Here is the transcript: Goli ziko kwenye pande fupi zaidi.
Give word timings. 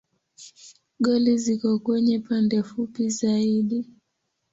Goli 1.03 1.33
ziko 1.43 1.69
kwenye 1.83 2.15
pande 2.27 2.57
fupi 2.69 3.03
zaidi. 3.19 3.79